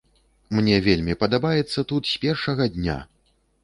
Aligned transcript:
Мне 0.59 0.79
вельмі 0.87 1.17
падабаецца 1.25 1.87
тут 1.95 2.03
з 2.15 2.19
першага 2.27 2.63
дня. 2.77 3.01